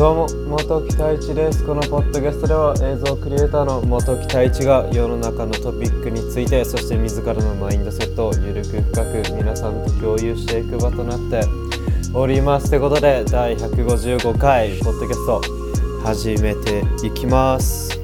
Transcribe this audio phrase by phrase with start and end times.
[0.00, 1.62] どうも元木太一です。
[1.66, 11.46] このポッドキャストでは映像クリエイターの元木太一が世の中のトピックについてそして自らのマインドセットをゆるく深く皆さんと共有していく場となって
[12.14, 12.70] おります。
[12.70, 15.42] ということで第155回ポッドキャスト
[16.02, 18.00] 始めていきます。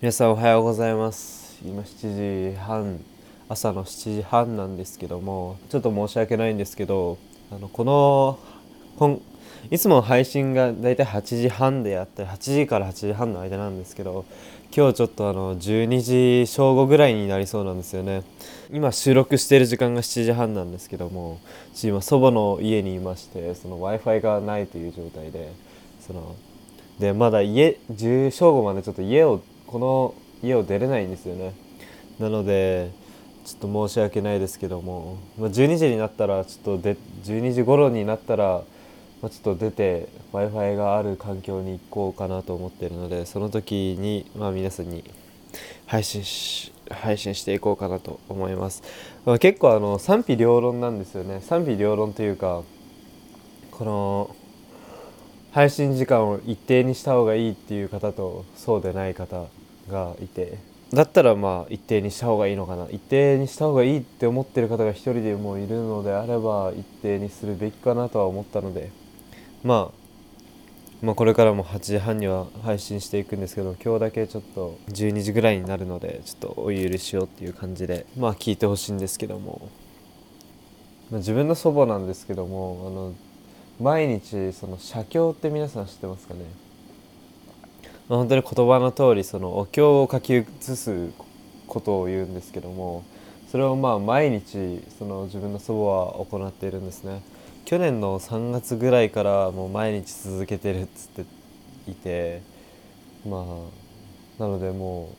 [0.00, 1.58] 皆さんおはようございます。
[1.64, 3.15] 今7時半。
[3.48, 7.18] 朝の7時半なんですけどもちょっと申し訳ないんですけど
[7.52, 8.38] あのこの
[8.96, 9.22] 本
[9.70, 14.24] いつも配信がだいたい8時半でやって8時から8時半の間なんですけど
[14.76, 18.24] 今日ちょっとあの12時正午ぐらいになりそうなんですよね。
[18.70, 21.40] 今収録している時間が7時半なんですけども
[21.82, 25.52] 今祖母の家にいましてその w i f i がないという状態で
[26.00, 26.34] その
[26.98, 31.54] でまだ家正午までちょっと家をこの家を出れないんですよね。
[32.18, 32.90] なので
[33.46, 38.64] ちょっと申し訳ないですけども、まあ、12時になったらちょっとで12時頃になったら
[39.22, 45.04] まあ、ちょっと出て w i f i がある環境に行こうかなと思ってるのでその時に、まあ、皆さんに
[45.86, 48.82] 配信し配信していこうかなと思います、
[49.24, 51.40] まあ、結構あの賛否両論なんですよね。
[51.40, 52.62] 賛否両論というか
[53.72, 54.36] この
[55.50, 59.46] 配信時間を一定にした方がいいっていう方とそうでない方
[59.90, 60.58] がいて
[60.92, 62.86] だったらまあ一定にした方がいいのかな。
[62.90, 68.90] 一定にした方がいいって思ってる方が一人でもいるのであれば一定にするべきかなとは思ったので。
[69.64, 70.06] まあ
[71.02, 79.68] まあ、これからも8時半には配信していくんですけど今日だけちょっと12時ぐらいになるのでちょっとお許しをっていう感じでまあ聞いてほしいんですけども、
[81.10, 83.14] まあ、自分の祖母なんですけどもあの
[83.78, 86.40] 毎日その写経って皆さん知ってますかね、
[88.08, 91.10] まあ、本当に言葉の通りそのお経を書き写す
[91.66, 93.04] ことを言うんですけども
[93.50, 97.22] それをまあ毎日その自分の祖母は行っているんですね。
[97.64, 101.24] 去年の3月ぐらいからもう毎日続けてるっつって
[101.90, 102.42] いて
[103.26, 105.10] まあなのでも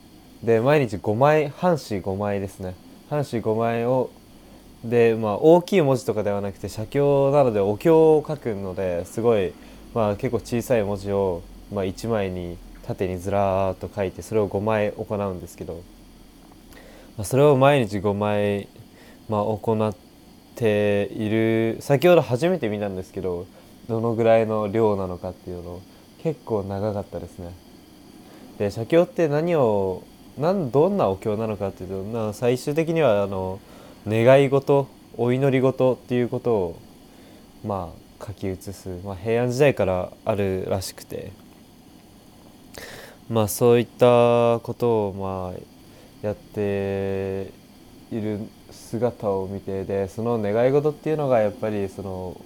[0.42, 2.74] うで毎日5枚半紙5枚ですね
[3.10, 4.10] 半紙5枚を
[4.82, 9.52] でまあ大きい文字とかではなくて写経なのでお経を書くのですごい
[9.92, 12.56] まあ結構小さい文字を、まあ、1枚に
[12.88, 15.82] 縦にずらーっと書いてそれを5枚行うんですけど、
[17.18, 18.66] まあ、それを毎日5枚、
[19.28, 19.94] まあ、行っ
[20.54, 23.46] ている先ほど初めて見たんですけど
[23.90, 25.82] どのぐらいの量なのかっていうの
[26.22, 27.52] 結構長かったですね。
[28.58, 30.02] で写経って何を
[30.38, 33.60] なんどんなお経なのかっていうと最終的にはあの
[34.06, 36.80] 願い事お祈り事っていうことを
[37.64, 41.47] まあ書き写す、まあ、平安時代からあるらしくて。
[43.28, 47.52] まあそういったことをまあやって
[48.10, 48.40] いる
[48.70, 52.40] 姿を見てでその願い事っていうのがやっぱりその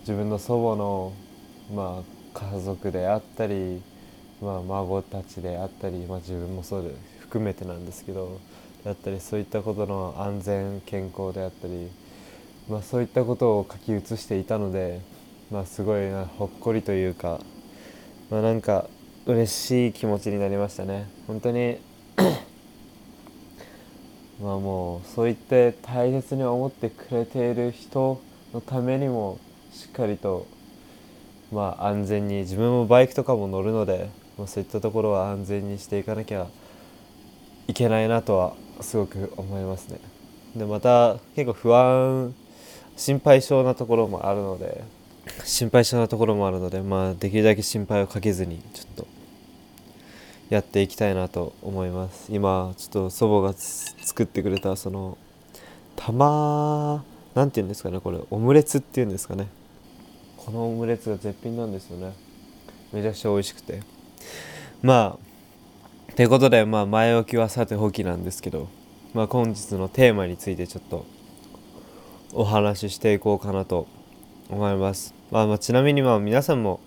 [0.00, 1.12] 自分の祖母の、
[1.74, 3.80] まあ、家族であったり、
[4.40, 8.40] まあ、孫たちであったり、まあ、自分もそうで含めてなんですけど
[8.84, 11.88] であったりそういったことの安全健康であったり、
[12.68, 15.00] まあ、そういったことを書き写していたので、
[15.50, 17.40] まあ、すごいなほっこりというか、
[18.30, 18.88] まあ、なんか
[19.26, 21.08] 嬉しい気持ちになりましたね。
[21.26, 21.78] 本当に
[24.40, 28.20] まあもうそう言って大切に思ってくれている人
[28.54, 29.40] のためにも
[29.72, 30.46] しっかりと
[31.50, 36.46] まあ安全に自分もバイクとかも乗るので、まあ、そういったところは安全にしていかなきゃ
[37.66, 39.98] いけないなとはすごく思いますね。
[40.54, 42.32] でまた結構不安
[42.96, 44.84] 心配性なところもあるので
[45.44, 49.06] 心配性なところもあるのでまあできるだけ心配をかけずにちょっと
[50.48, 52.32] やっていきたいなと思います。
[52.32, 55.18] 今ちょっと祖母が作ってくれたその
[55.96, 57.04] 玉
[57.34, 59.48] なんて言うんですかねこれオムレツっていうんですかね。
[60.36, 62.12] このオムレツが絶品なんですよね。
[62.92, 63.82] めちゃくちゃ美味しくて。
[64.82, 68.68] まあということでまあ前置きはさておきなんですけど
[69.12, 71.04] まあ本日のテーマについてちょっと
[72.32, 73.88] お話ししていこうかなと
[74.48, 76.80] 思います、まあ、まあちなみにまあ皆さんも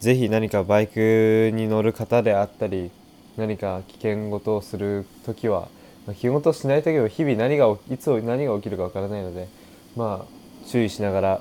[0.00, 2.90] ぜひ何かバイクに乗る方であったり
[3.36, 5.68] 何か危険事をする時は、
[6.06, 9.48] まあ、危険事をしない時は日々何がいつ何が起きるかわからないので
[9.96, 11.40] まあ注意しながら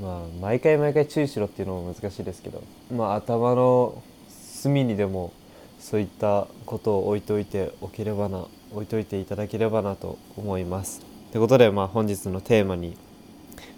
[0.00, 2.62] まあ毎回毎回注意しろっていうのも難しいですけど
[2.94, 5.32] まあ頭の隅にでも
[5.80, 11.00] そういったことを置いといておければな置いといていただければなと思います。
[11.32, 12.96] ということでまあ本日のテーマに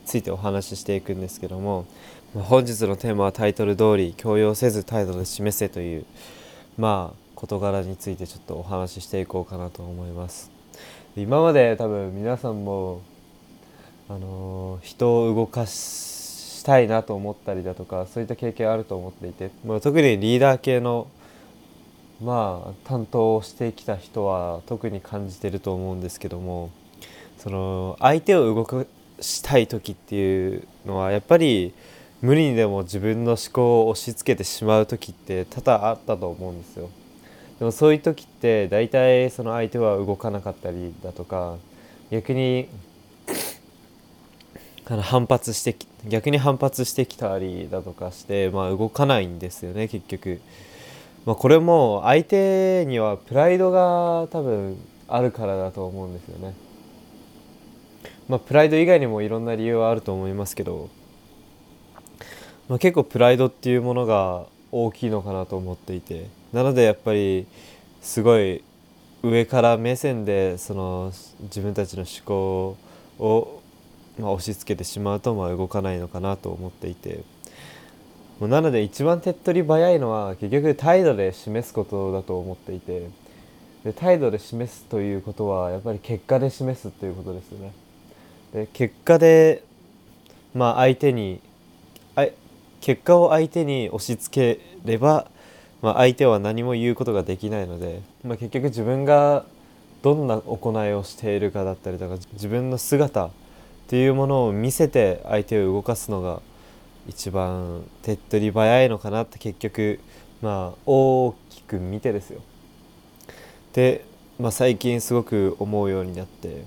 [0.04, 1.86] ついてお話ししていくんですけども
[2.34, 6.04] 本日のテーマはタイトル通り強要せず態度で示せという
[6.78, 10.50] まあ事柄についてちょっとお話ししていこうかなと思います。
[11.16, 13.02] 今まで多分皆さんも
[14.08, 21.08] あの人を動かしたいなと思ったりだとかそういった経験あると思っていて、まあ、特にリーダー系の
[22.22, 26.70] まあ担当をしてきた人は特に感じてると思うんですけども
[27.38, 28.84] その相手を動か
[29.20, 31.72] したい時っていうのはやっぱり
[32.22, 36.90] 無理にでも自分の思考を押し付けてしまう時って多々あったと思うんですよ。
[37.58, 41.56] でもそういう時って大体その相手は動かなかったりだとか
[42.11, 42.69] 逆に
[44.84, 45.76] 反発して
[46.08, 50.40] 逆に反発してきたりだとかして、まあ、動かないんですよね結局。
[51.26, 56.55] まあ、これも相手にはプライドが多分あるからだと思うんですよね。
[58.30, 60.88] まあ、プライド以外にもいろんな理由はあると思いますけど、
[62.68, 67.48] まあ、結構プライドっていうものが大きいのかなと思っていてなのでやっぱり
[68.00, 68.62] すごい
[69.24, 71.12] 上から目線でその
[71.42, 72.76] 自分たちの思考
[73.18, 73.62] を、
[74.16, 77.24] まあ、押し付けてしまうとまあ動かないのかなと思っていて
[78.40, 83.08] なので一番手っ取り早いのは結局態度で示すことだと思っていて
[83.82, 87.72] で態度で示すということはやっぱり結果で示すということですよね。
[88.52, 89.62] で結果で、
[90.55, 91.41] まあ、相手に
[92.17, 92.26] あ
[92.81, 95.31] 結果を相手に押し付ければ、
[95.82, 99.44] まあ、相手は何も言うことができないので、まあ、結局自分が
[100.02, 103.31] どんな行いをしているかだったりとか自分の姿っ
[103.87, 106.41] ていうものを見せて相手を動かすのが
[107.06, 110.00] 一番手っ取り早いのかなって結局
[110.41, 112.41] まあ大きく見てですよ。
[113.73, 114.05] で、
[114.38, 116.64] まあ、最近すごく思うようになって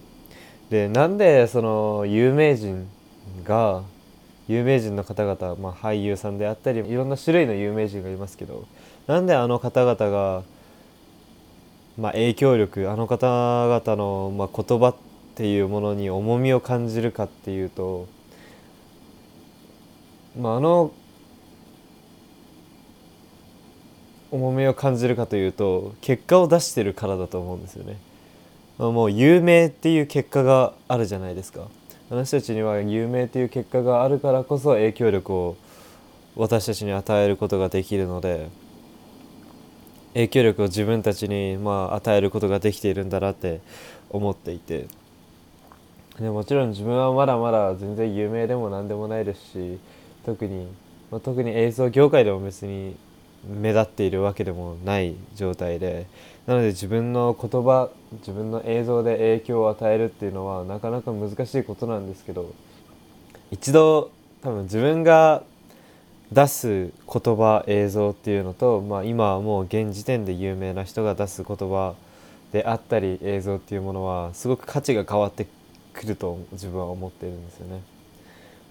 [0.69, 2.87] でなんでその有名人
[3.43, 3.83] が
[4.47, 8.67] 有名人の方々、まあ、俳優さんであったりいろんな種類の有名人がいますけど
[9.07, 10.43] なんであの方々が、
[11.97, 14.95] まあ、影響力あの方々の、まあ、言葉っ
[15.35, 18.07] ていうものに重みを感じるかっていうと、
[20.37, 20.91] まあ、あの
[24.31, 27.97] 重みを感じるかというと結果を出してるからだと思うんですよね。
[28.77, 31.67] もう有名っていう結果があるじゃないですか。
[32.09, 35.57] 私たちには有名という結果があるからこそ影響力を
[36.35, 38.49] 私たちに与えることができるので
[40.13, 43.61] 影響力を自分たちにまあ与えることができているんだなって
[44.09, 44.87] 思っていて
[46.19, 49.79] でもちろん自分はまだまだ全然有名でも何でもないですし
[50.25, 50.67] 特に、
[51.11, 52.95] まあ、特に映像業界でも別に
[53.43, 56.05] 目立っているわけでもない状態で
[56.47, 62.53] なので自分の言葉自分の映像で影響を与えるっていうのはなかなか難しいことなんですけど
[63.51, 64.11] 一度
[64.41, 65.43] 多分自分が
[66.33, 71.95] 出す言葉映像っていうのと、まあ、今はもう現時点で有名な人が出す言葉
[72.51, 75.47] であったり映像っていうものはすごく価値が変わって
[75.93, 77.81] くると自分は思っているんですよね。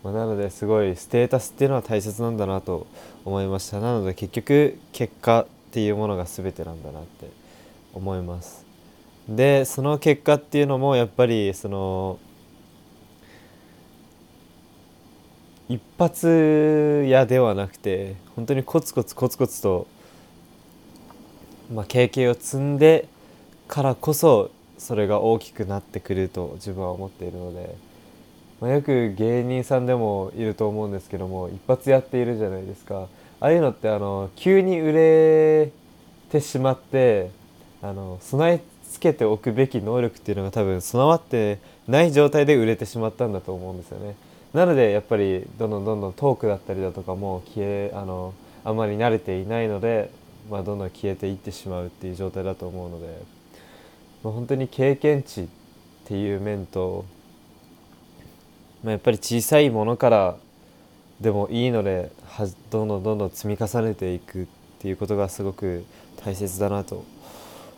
[0.02, 2.88] まあ、なのですごいステータスっていうのは大切なんだなと
[3.24, 7.30] 思いましたなので結局結果っていうものが全てなんだなって
[7.94, 8.66] 思います。
[9.28, 12.18] でその結果っていうのもやっぱりその
[15.68, 19.86] 一発屋ではなくて本当にコツコツコツコツと、
[21.72, 23.08] まあ、経験を積んで
[23.68, 27.76] からこそそれが大きくなってくると自分は思っているので、
[28.60, 33.06] まあ、よく芸人さんでもいると思うんですけども一発やっているじゃないですか。
[33.40, 35.72] ああいうのってあの急に売れ
[36.30, 37.30] てしまって
[37.82, 38.60] あの備え
[38.90, 41.58] 付けておくべき能力っていうのが多分備わって
[41.88, 44.14] ない状態で売れてしまったんだと思うんですよね。
[44.54, 48.34] なのでやっぱりどんどんどんどんトークだったりだとかも消えあの
[48.64, 50.10] あんまり慣れていないので、
[50.50, 53.06] まあ、どんどん消えていってしまうっていう状態だと思うので、
[54.22, 55.46] まあ、本当に経験値っ
[56.04, 57.04] ていう面と、
[58.84, 60.36] まあ、やっぱり小さいものから
[61.20, 64.46] でもいいのではどんどんどんどん積み重ねていくっ
[64.80, 65.84] ていうことがすごく
[66.24, 67.04] 大切だなと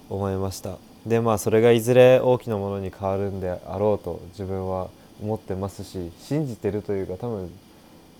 [0.08, 0.78] 思いました。
[1.06, 4.88] でまあそれがいずれ大きなものに変わるんであろうと自分は
[5.23, 7.50] 思ってますし信じてるというか多分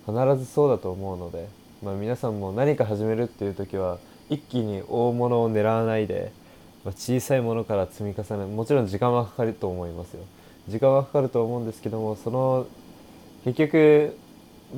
[0.06, 1.48] 必ずそうだと思うので、
[1.82, 3.98] まあ、皆さんも何か始めるっていう時は
[4.28, 6.32] 一気に大物を狙わないで、
[6.84, 10.22] まあ、小さいものから積み重ねもちろん時間はかかると思いますよ。
[10.68, 12.66] 時間はかかると思うんですけどもその
[13.44, 14.16] 結局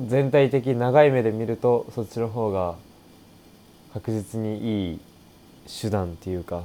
[0.07, 2.75] 全体的長い目で見るとそっちの方が
[3.93, 4.99] 確実にいい
[5.81, 6.63] 手段っていうか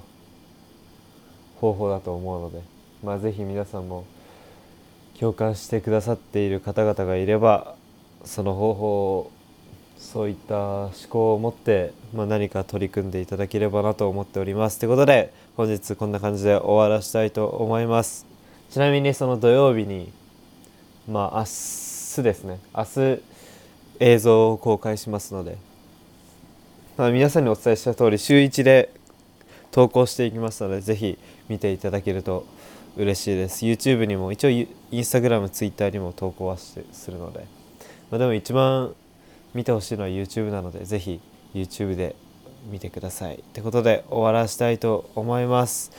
[1.62, 2.61] 方法だと思うので、
[3.04, 4.04] まあ、ぜひ皆さんも
[5.19, 7.76] 共感してくださっている方々がいれば
[8.25, 9.31] その方法を
[9.97, 14.81] そういった思考を持って、まあ、何か取り組んでいただければなと思っております。
[14.81, 18.26] ということで本日こんな感じで終わらしたいと思います。
[18.71, 20.12] ちなみにその土曜日に
[21.09, 22.59] まあ明日ですね。
[22.76, 23.23] 明日
[24.00, 25.57] 映像を公開しますので、
[26.97, 28.92] まあ、皆さんにお伝えした通り週1で
[29.73, 32.47] 投稿していきますのでぜひ見ていただけると
[32.97, 33.64] 嬉しいです。
[33.64, 37.47] YouTube にも一応インスタグラム Twitter にも投稿はしてするので、
[38.11, 38.95] まあ、でも一番
[39.55, 41.21] 見てほしいのは YouTube なのでぜひ
[41.55, 42.14] YouTube で
[42.71, 43.37] 見てください。
[43.37, 45.91] ってことで終わらしたいと思います。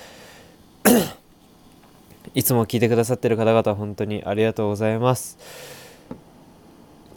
[2.36, 5.38] いつも聞いてくださってる方々本当にありがとうございます。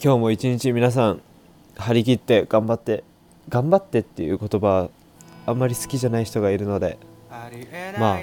[0.03, 1.23] 今日も一日皆さん
[1.77, 3.05] 張り切って頑張って
[3.49, 4.91] 頑張ってっていう言葉
[5.47, 6.99] あんまり好きじゃない人がいるので
[7.99, 8.19] まあ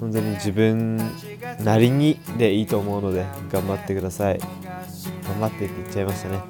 [0.00, 0.96] 本当に自分
[1.62, 4.38] なりにでいいと思うので頑張ってください。
[4.38, 6.40] 頑張ってって言っちゃいましたね。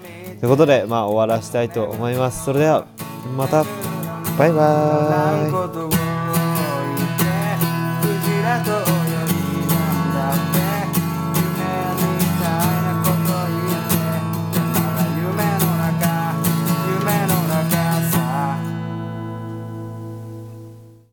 [0.41, 2.45] ということでまあ終わらしたいと思います。
[2.45, 2.87] それでは
[3.37, 3.65] また。
[4.39, 6.06] バイバーイ。